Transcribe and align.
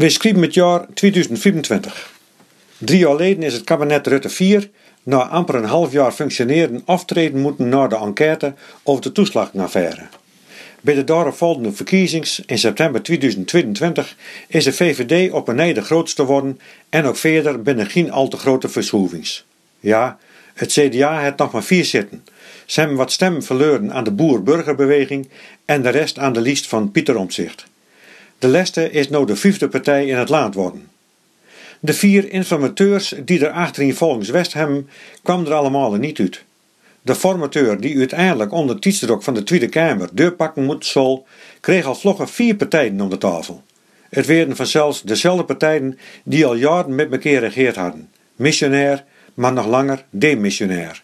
We 0.00 0.10
schrijven 0.10 0.42
het 0.42 0.54
jaar 0.54 0.86
2024. 0.94 2.12
Drie 2.78 2.98
jaar 2.98 3.10
geleden 3.10 3.42
is 3.42 3.52
het 3.52 3.64
kabinet 3.64 4.06
Rutte 4.06 4.28
4 4.28 4.70
na 5.02 5.28
amper 5.28 5.54
een 5.54 5.64
half 5.64 5.92
jaar 5.92 6.12
functioneren 6.12 6.82
aftreden 6.84 7.40
moeten 7.40 7.68
na 7.68 7.86
de 7.86 7.96
enquête 7.96 8.54
over 8.82 9.02
de 9.02 9.12
toeslagenaffaire. 9.12 10.02
Bij 10.80 10.94
de 10.94 11.04
daaropvolgende 11.04 11.72
verkiezings 11.72 12.42
in 12.46 12.58
september 12.58 13.02
2022 13.02 14.16
is 14.48 14.64
de 14.64 14.72
VVD 14.72 15.32
op 15.32 15.48
een 15.48 15.74
de 15.74 15.82
grootste 15.82 16.22
geworden 16.22 16.60
en 16.88 17.04
ook 17.04 17.16
verder 17.16 17.62
binnen 17.62 17.86
geen 17.86 18.10
al 18.10 18.28
te 18.28 18.36
grote 18.36 18.68
verschoevings. 18.68 19.44
Ja, 19.80 20.18
het 20.54 20.72
CDA 20.72 21.20
heeft 21.20 21.38
nog 21.38 21.52
maar 21.52 21.64
vier 21.64 21.84
zitten. 21.84 22.24
Ze 22.66 22.80
hebben 22.80 22.98
wat 22.98 23.12
stemmen 23.12 23.42
verloren 23.42 23.92
aan 23.92 24.04
de 24.04 24.12
boer-burgerbeweging 24.12 25.28
en 25.64 25.82
de 25.82 25.88
rest 25.88 26.18
aan 26.18 26.32
de 26.32 26.40
lijst 26.40 26.66
van 26.66 26.90
Pieter 26.90 27.16
Omtzigt. 27.16 27.69
De 28.40 28.48
Leste 28.48 28.90
is 28.90 29.08
nou 29.08 29.26
de 29.26 29.36
vijfde 29.36 29.68
partij 29.68 30.06
in 30.06 30.16
het 30.16 30.28
land 30.28 30.54
worden. 30.54 30.88
De 31.80 31.92
vier 31.92 32.30
informateurs 32.30 33.14
die 33.24 33.46
er 33.46 33.52
achterin 33.52 33.94
volgens 33.94 34.52
hebben, 34.52 34.88
kwamen 35.22 35.46
er 35.46 35.52
allemaal 35.52 35.94
niet 35.94 36.20
uit. 36.20 36.44
De 37.02 37.14
formateur 37.14 37.80
die 37.80 37.98
uiteindelijk 37.98 38.52
onder 38.52 38.78
tietsdruk 38.78 39.22
van 39.22 39.34
de 39.34 39.42
Tweede 39.42 39.68
Kamer 39.68 40.08
deurpakken 40.12 40.64
moet 40.64 40.86
zal, 40.86 41.26
kreeg 41.60 41.86
al 41.86 41.94
vloggen 41.94 42.28
vier 42.28 42.56
partijen 42.56 43.00
om 43.00 43.10
de 43.10 43.18
tafel. 43.18 43.62
Het 44.10 44.26
werden 44.26 44.56
vanzelfs 44.56 45.02
dezelfde 45.02 45.44
partijen 45.44 45.98
die 46.22 46.46
al 46.46 46.54
jaren 46.54 46.94
met 46.94 47.12
elkaar 47.12 47.40
regeerd 47.40 47.76
hadden. 47.76 48.08
Missionair, 48.36 49.04
maar 49.34 49.52
nog 49.52 49.66
langer 49.66 50.04
demissionair. 50.10 51.02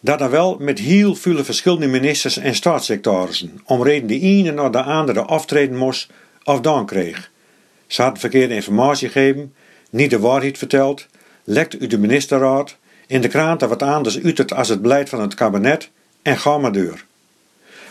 Dat 0.00 0.18
dan 0.18 0.30
wel 0.30 0.56
met 0.58 0.78
heel 0.78 1.14
veel 1.14 1.44
verschillende 1.44 1.86
ministers 1.86 2.36
en 2.36 2.54
staatssecretarissen, 2.54 3.60
om 3.64 3.82
reden 3.82 4.08
de 4.08 4.20
ene 4.20 4.52
naar 4.52 4.70
de 4.70 4.82
andere 4.82 5.22
aftreden 5.22 5.76
moest 5.76 6.10
of 6.44 6.60
dan 6.60 6.86
kreeg. 6.86 7.30
Ze 7.86 8.02
hadden 8.02 8.20
verkeerde 8.20 8.54
informatie 8.54 9.08
gegeven, 9.08 9.54
niet 9.90 10.10
de 10.10 10.18
waarheid 10.18 10.58
verteld, 10.58 11.06
lekt 11.44 11.80
uit 11.80 11.90
de 11.90 11.98
ministerraad, 11.98 12.76
in 13.06 13.20
de 13.20 13.28
kranten 13.28 13.68
wat 13.68 13.82
anders 13.82 14.22
uit 14.22 14.38
het 14.38 14.52
als 14.52 14.68
het 14.68 14.82
beleid 14.82 15.08
van 15.08 15.20
het 15.20 15.34
kabinet 15.34 15.90
en 16.22 16.38
ga 16.38 16.58
maar 16.58 16.72
deur. 16.72 17.04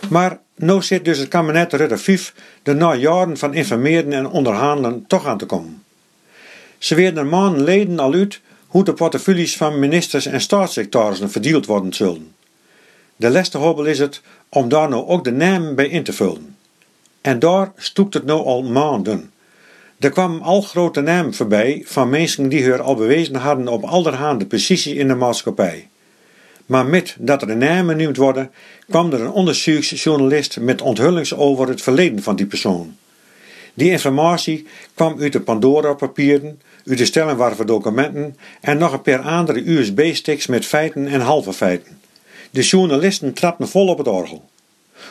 Maar 0.09 0.39
nu 0.55 0.81
zit 0.81 1.05
dus 1.05 1.17
het 1.17 1.27
kabinet 1.27 1.73
Rutte 1.73 1.97
5 1.97 2.33
er 2.63 2.75
na 2.75 2.95
jaren 2.95 3.37
van 3.37 3.53
informeren 3.53 4.13
en 4.13 4.27
onderhandelen 4.27 5.05
toch 5.07 5.25
aan 5.25 5.37
te 5.37 5.45
komen. 5.45 5.83
Ze 6.77 6.95
werden 6.95 7.29
maanden 7.29 7.63
leden 7.63 7.99
al 7.99 8.13
uit 8.13 8.41
hoe 8.67 8.83
de 8.83 8.93
portefeuilles 8.93 9.57
van 9.57 9.79
ministers 9.79 10.25
en 10.25 10.41
staatssecretarissen 10.41 11.31
verdeeld 11.31 11.65
worden 11.65 11.93
zullen. 11.93 12.35
De 13.15 13.29
leste 13.29 13.57
hobbel 13.57 13.85
is 13.85 13.99
het 13.99 14.21
om 14.49 14.69
daar 14.69 14.89
nou 14.89 15.07
ook 15.07 15.23
de 15.23 15.31
namen 15.31 15.75
bij 15.75 15.87
in 15.87 16.03
te 16.03 16.13
vullen. 16.13 16.55
En 17.21 17.39
daar 17.39 17.71
stoekt 17.75 18.13
het 18.13 18.25
nou 18.25 18.45
al 18.45 18.63
maanden. 18.63 19.31
Er 19.99 20.09
kwamen 20.09 20.41
al 20.41 20.61
grote 20.61 21.01
namen 21.01 21.33
voorbij 21.33 21.83
van 21.85 22.09
mensen 22.09 22.49
die 22.49 22.69
haar 22.69 22.81
al 22.81 22.95
bewezen 22.95 23.35
hadden 23.35 23.67
op 23.67 23.83
allerhande 23.83 24.45
positie 24.45 24.95
in 24.95 25.07
de 25.07 25.15
maatschappij. 25.15 25.89
Maar 26.65 26.85
met 26.85 27.15
dat 27.19 27.41
er 27.41 27.57
namen 27.57 27.97
genoemd 27.97 28.17
worden, 28.17 28.51
kwam 28.89 29.13
er 29.13 29.21
een 29.21 29.31
onderzoeksjournalist 29.31 30.59
met 30.59 30.81
onthullings 30.81 31.35
over 31.35 31.67
het 31.67 31.81
verleden 31.81 32.23
van 32.23 32.35
die 32.35 32.45
persoon. 32.45 32.95
Die 33.73 33.91
informatie 33.91 34.67
kwam 34.93 35.19
uit 35.19 35.33
de 35.33 35.41
Pandora-papieren, 35.41 36.61
uit 36.85 36.97
de 36.97 37.05
stellenwarve 37.05 37.65
documenten 37.65 38.37
en 38.61 38.77
nog 38.77 38.93
een 38.93 39.01
paar 39.01 39.21
andere 39.21 39.69
USB-sticks 39.69 40.47
met 40.47 40.65
feiten 40.65 41.07
en 41.07 41.21
halve 41.21 41.53
feiten. 41.53 41.99
De 42.51 42.61
journalisten 42.61 43.33
trapten 43.33 43.67
vol 43.67 43.87
op 43.87 43.97
het 43.97 44.07
orgel. 44.07 44.49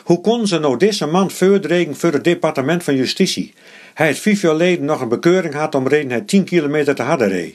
Hoe 0.03 0.21
kon 0.21 0.47
ze 0.47 0.59
nou 0.59 0.77
deze 0.77 1.05
man 1.05 1.31
voordringen 1.31 1.95
voor 1.95 2.13
het 2.13 2.23
departement 2.23 2.83
van 2.83 2.95
justitie? 2.95 3.53
Hij 3.93 4.07
had 4.07 4.17
vijf 4.17 4.41
jaar 4.41 4.51
geleden 4.51 4.85
nog 4.85 5.01
een 5.01 5.09
bekeuring 5.09 5.53
gehad 5.53 5.75
om 5.75 5.87
reden 5.87 6.09
hij 6.09 6.21
10 6.21 6.43
kilometer 6.43 6.95
te 6.95 7.01
harder. 7.01 7.53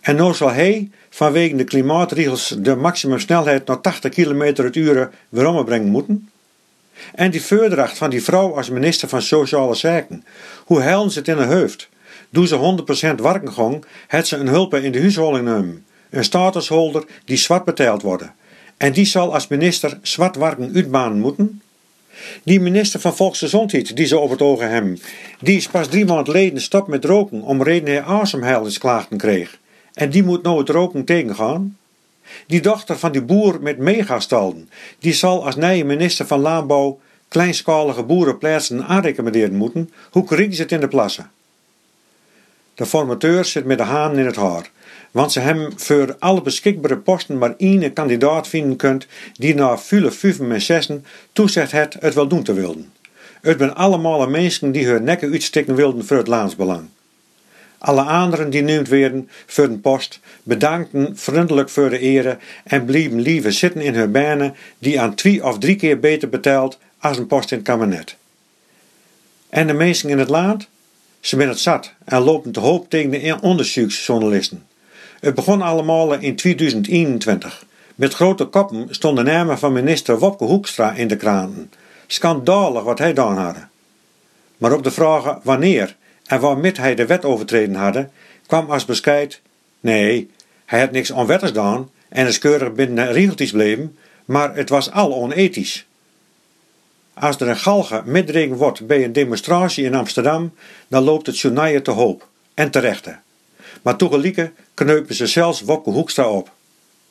En 0.00 0.16
nu 0.16 0.34
zal 0.34 0.52
hij, 0.52 0.90
vanwege 1.10 1.56
de 1.56 1.64
klimaatregels, 1.64 2.56
de 2.58 2.76
maximumsnelheid 2.76 3.66
naar 3.66 3.80
80 3.80 4.10
kilometer 4.10 4.64
het 4.64 4.76
uur 4.76 5.10
weer 5.28 5.46
ombrengen 5.46 5.88
moeten? 5.88 6.28
En 7.14 7.30
die 7.30 7.42
voordracht 7.42 7.98
van 7.98 8.10
die 8.10 8.22
vrouw 8.22 8.56
als 8.56 8.70
minister 8.70 9.08
van 9.08 9.22
Sociale 9.22 9.74
Zaken, 9.74 10.24
hoe 10.64 10.80
helden 10.80 11.12
ze 11.12 11.18
het 11.18 11.28
in 11.28 11.36
haar 11.36 11.52
hoofd? 11.52 11.88
Doe 12.30 12.46
ze 12.46 12.76
100% 13.16 13.22
werken 13.22 13.52
gang, 13.52 13.84
het 14.06 14.26
ze 14.26 14.36
een 14.36 14.48
hulp 14.48 14.74
in 14.74 14.92
de 14.92 15.00
huishouding 15.00 15.44
nemen. 15.44 15.84
Een 16.10 16.24
statusholder 16.24 17.04
die 17.24 17.36
zwart 17.36 17.64
betaald 17.64 18.02
worden. 18.02 18.34
En 18.76 18.92
die 18.92 19.04
zal 19.04 19.34
als 19.34 19.48
minister 19.48 19.98
zwart 20.02 20.36
werken 20.36 20.72
uitbanen 20.74 21.20
moeten? 21.20 21.62
Die 22.42 22.60
minister 22.60 23.00
van 23.00 23.16
Volksgezondheid 23.16 23.96
die 23.96 24.06
ze 24.06 24.18
op 24.18 24.30
het 24.30 24.42
oog 24.42 24.60
hebben, 24.60 24.98
die 25.40 25.56
is 25.56 25.68
pas 25.68 25.88
drie 25.88 26.04
maanden 26.04 26.24
geleden 26.24 26.60
stop 26.60 26.88
met 26.88 27.04
roken 27.04 27.42
om 27.42 27.62
reden 27.62 27.88
hij 27.88 28.02
ademhalingsklachten 28.02 29.16
kreeg. 29.16 29.58
En 29.94 30.10
die 30.10 30.22
moet 30.22 30.42
nou 30.42 30.58
het 30.58 30.68
roken 30.68 31.04
tegengaan? 31.04 31.76
Die 32.46 32.60
dochter 32.60 32.98
van 32.98 33.12
die 33.12 33.22
boer 33.22 33.58
met 33.60 33.78
megastalden, 33.78 34.70
die 34.98 35.12
zal 35.12 35.44
als 35.44 35.56
nieuwe 35.56 35.84
minister 35.84 36.26
van 36.26 36.40
Landbouw 36.40 36.98
kleinschalige 37.28 38.02
boerenplaatsen 38.02 38.84
aanrecommenderen 38.84 39.54
moeten, 39.54 39.90
hoe 40.10 40.24
krijgen 40.24 40.54
ze 40.54 40.62
het 40.62 40.72
in 40.72 40.80
de 40.80 40.88
plassen? 40.88 41.30
De 42.78 42.86
formateur 42.86 43.44
zit 43.44 43.64
met 43.64 43.78
de 43.78 43.84
haan 43.84 44.18
in 44.18 44.26
het 44.26 44.36
haar, 44.36 44.70
want 45.10 45.32
ze 45.32 45.40
hebben 45.40 45.72
voor 45.76 46.16
alle 46.18 46.42
beschikbare 46.42 46.96
posten 46.96 47.38
maar 47.38 47.54
één 47.56 47.92
kandidaat 47.92 48.48
vinden 48.48 48.76
kunt 48.76 49.06
die 49.32 49.54
na 49.54 49.78
vele 49.78 50.10
vijven 50.10 50.52
en 50.52 50.60
zessen 50.60 51.04
toezegt 51.32 51.72
het 51.72 52.14
wel 52.14 52.28
doen 52.28 52.42
te 52.42 52.52
wilden. 52.52 52.92
Het 53.40 53.58
zijn 53.58 53.74
allemaal 53.74 54.28
mensen 54.28 54.72
die 54.72 54.86
hun 54.86 55.04
nekken 55.04 55.32
uitsteken 55.32 55.74
wilden 55.74 56.06
voor 56.06 56.16
het 56.16 56.26
landsbelang. 56.26 56.88
Alle 57.78 58.02
anderen 58.02 58.50
die 58.50 58.62
noemd 58.62 58.88
werden 58.88 59.28
voor 59.46 59.68
de 59.68 59.78
post 59.78 60.20
bedankten 60.42 61.16
vriendelijk 61.16 61.68
voor 61.68 61.90
de 61.90 61.98
ere 61.98 62.38
en 62.64 62.84
blieven 62.84 63.20
liever 63.20 63.52
zitten 63.52 63.80
in 63.80 63.94
hun 63.94 64.12
banen 64.12 64.54
die 64.78 65.00
aan 65.00 65.14
twee 65.14 65.44
of 65.44 65.58
drie 65.58 65.76
keer 65.76 66.00
beter 66.00 66.28
betaald 66.28 66.78
als 66.98 67.18
een 67.18 67.26
post 67.26 67.50
in 67.50 67.56
het 67.56 67.66
kabinet. 67.66 68.16
En 69.48 69.66
de 69.66 69.72
mensen 69.72 70.08
in 70.08 70.18
het 70.18 70.28
land? 70.28 70.68
Ze 71.20 71.36
zijn 71.36 71.48
het 71.48 71.58
zat 71.58 71.92
en 72.04 72.22
lopen 72.22 72.52
te 72.52 72.60
hoop 72.60 72.90
tegen 72.90 73.10
de 73.10 73.38
onderzoeksjournalisten. 73.40 74.66
Het 75.20 75.34
begon 75.34 75.62
allemaal 75.62 76.12
in 76.12 76.36
2021. 76.36 77.66
Met 77.94 78.14
grote 78.14 78.44
koppen 78.44 78.86
stonden 78.90 79.24
namen 79.24 79.58
van 79.58 79.72
minister 79.72 80.18
Wopke 80.18 80.44
Hoekstra 80.44 80.92
in 80.92 81.08
de 81.08 81.16
kranten. 81.16 81.72
Schandalig 82.06 82.82
wat 82.82 82.98
hij 82.98 83.08
gedaan 83.08 83.36
had. 83.36 83.56
Maar 84.56 84.72
op 84.72 84.82
de 84.82 84.90
vragen 84.90 85.40
wanneer 85.42 85.96
en 86.26 86.40
waarmee 86.40 86.72
hij 86.74 86.94
de 86.94 87.06
wet 87.06 87.24
overtreden 87.24 87.74
hadden, 87.74 88.10
kwam 88.46 88.70
als 88.70 88.84
bescheid: 88.84 89.40
nee, 89.80 90.30
hij 90.64 90.80
had 90.80 90.90
niks 90.90 91.10
onwettigs 91.10 91.50
gedaan 91.50 91.90
en 92.08 92.26
is 92.26 92.38
keurig 92.38 92.72
binnen 92.72 93.06
de 93.06 93.12
regeltjes 93.12 93.50
bleven, 93.50 93.96
maar 94.24 94.54
het 94.54 94.68
was 94.68 94.90
al 94.90 95.14
onethisch. 95.14 95.87
Als 97.20 97.40
er 97.40 97.48
een 97.48 97.56
galge 97.56 98.02
middregen 98.04 98.56
wordt 98.56 98.86
bij 98.86 99.04
een 99.04 99.12
demonstratie 99.12 99.84
in 99.84 99.94
Amsterdam, 99.94 100.54
dan 100.88 101.02
loopt 101.02 101.26
het 101.26 101.38
journaal 101.38 101.82
te 101.82 101.90
hoop 101.90 102.28
en 102.54 102.70
terechte. 102.70 103.16
Maar 103.82 103.96
toegelieke 103.96 104.52
kneupen 104.74 105.14
ze 105.14 105.26
zelfs 105.26 105.60
Wopke 105.60 105.90
Hoekstra 105.90 106.28
op. 106.28 106.50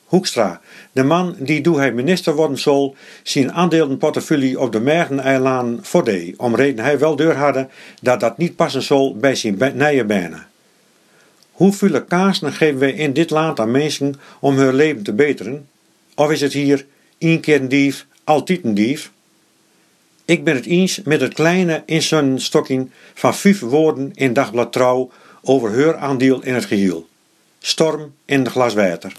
Hoekstra, 0.04 0.60
de 0.92 1.04
man 1.04 1.36
die 1.38 1.60
doe 1.60 1.78
hij 1.78 1.92
minister 1.92 2.34
worden 2.34 2.58
zal, 2.58 2.96
zijn 3.22 3.52
aandelenportefeuille 3.52 4.58
op 4.58 4.72
de 4.72 4.80
Mergeneilanden 4.80 5.84
voordee, 5.84 6.34
om 6.36 6.54
reden 6.54 6.84
hij 6.84 6.98
wel 6.98 7.16
deur 7.16 7.36
hadden 7.36 7.70
dat 8.02 8.20
dat 8.20 8.38
niet 8.38 8.56
passen 8.56 8.82
zal 8.82 9.16
bij 9.16 9.34
zijn 9.34 9.58
nije 9.74 10.04
bijna. 10.04 10.48
Hoeveel 11.52 12.04
kaarsen 12.04 12.52
geven 12.52 12.78
wij 12.78 12.92
in 12.92 13.12
dit 13.12 13.30
land 13.30 13.60
aan 13.60 13.70
mensen 13.70 14.14
om 14.40 14.56
hun 14.56 14.74
leven 14.74 15.02
te 15.02 15.12
beteren? 15.12 15.68
Of 16.14 16.30
is 16.30 16.40
het 16.40 16.52
hier 16.52 16.86
één 17.18 17.40
keer 17.40 17.60
een 17.60 17.68
dief, 17.68 18.06
altijd 18.24 18.64
een 18.64 18.74
dief? 18.74 19.10
Ik 20.28 20.44
ben 20.44 20.54
het 20.54 20.66
eens 20.66 21.00
met 21.04 21.20
het 21.20 21.34
kleine 21.34 21.82
insunstokking 21.86 22.90
van 23.14 23.34
vijf 23.34 23.60
woorden 23.60 24.10
in 24.14 24.32
Dagblad 24.32 24.72
Trouw 24.72 25.10
over 25.42 25.84
haar 25.84 25.96
aandeel 25.96 26.42
in 26.42 26.54
het 26.54 26.64
geheel. 26.64 27.08
Storm 27.58 28.14
in 28.24 28.44
de 28.44 28.50
glas 28.50 28.74
water. 28.74 29.12